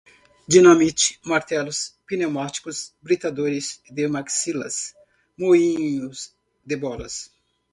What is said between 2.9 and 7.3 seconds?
britadores de maxilas, moinhos de bolas